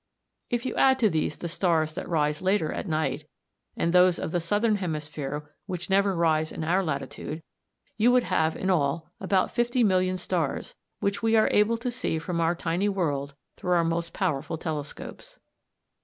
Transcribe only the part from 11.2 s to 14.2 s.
we are able to see from our tiny world through our most